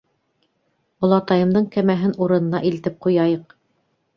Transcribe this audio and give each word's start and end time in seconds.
Олатайымдың 1.07 1.67
кәмәһен 1.77 2.17
урынына 2.27 2.63
илтеп 2.71 2.99
ҡуяйыҡ. 3.07 3.55